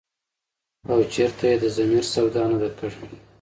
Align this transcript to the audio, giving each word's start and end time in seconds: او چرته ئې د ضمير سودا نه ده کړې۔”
او 0.91 0.97
چرته 1.13 1.45
ئې 1.49 1.55
د 1.63 1.65
ضمير 1.77 2.03
سودا 2.13 2.43
نه 2.51 2.57
ده 2.61 2.69
کړې۔” 2.77 2.99